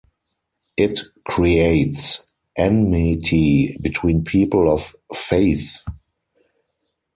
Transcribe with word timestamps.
It 0.77 0.99
creates 1.27 2.31
enmity 2.57 3.77
between 3.83 4.23
people 4.23 4.67
of 4.67 4.95
faith. 5.15 5.83